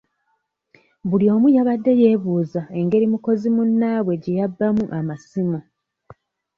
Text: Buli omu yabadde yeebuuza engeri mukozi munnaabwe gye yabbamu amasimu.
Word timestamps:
Buli 1.09 1.25
omu 1.35 1.47
yabadde 1.55 1.91
yeebuuza 2.01 2.61
engeri 2.79 3.05
mukozi 3.13 3.47
munnaabwe 3.55 4.13
gye 4.21 4.37
yabbamu 4.39 4.85
amasimu. 4.97 5.59